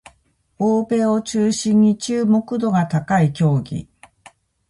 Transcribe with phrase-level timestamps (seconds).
[0.57, 3.87] 欧米を中心に注目度が高い競技